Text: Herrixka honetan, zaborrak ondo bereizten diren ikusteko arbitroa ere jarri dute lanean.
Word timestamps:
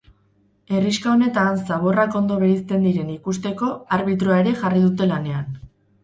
Herrixka 0.75 1.09
honetan, 1.15 1.59
zaborrak 1.67 2.15
ondo 2.19 2.37
bereizten 2.43 2.87
diren 2.87 3.11
ikusteko 3.15 3.69
arbitroa 3.99 4.39
ere 4.45 4.55
jarri 4.63 4.81
dute 4.87 5.09
lanean. 5.13 5.53